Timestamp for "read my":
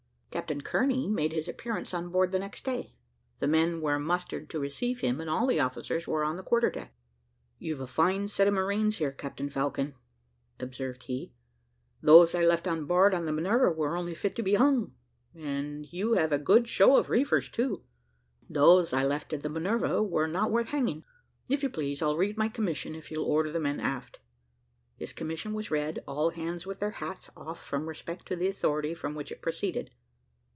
22.15-22.47